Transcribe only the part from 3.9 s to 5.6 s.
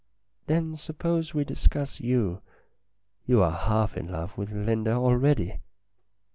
in love with Linda already."